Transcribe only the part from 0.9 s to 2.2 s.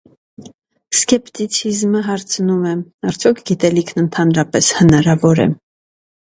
Սկեպտիցիզմը